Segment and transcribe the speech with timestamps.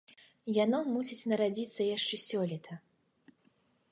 [0.63, 2.81] Яно мусіць нарадзіцца яшчэ сёлета.